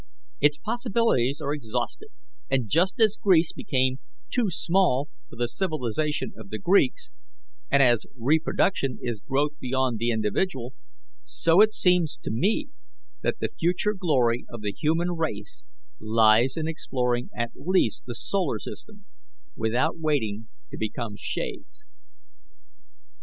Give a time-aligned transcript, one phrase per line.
[0.39, 2.07] Its possibilities are exhausted;
[2.49, 3.99] and just as Greece became
[4.31, 7.11] too small for the civilization of the Greeks,
[7.69, 10.73] and as reproduction is growth beyond the individual,
[11.23, 12.69] so it seems to me
[13.21, 15.67] that the future glory of the human race
[15.99, 19.05] lies in exploring at least the solar system,
[19.55, 21.85] without waiting to become shades."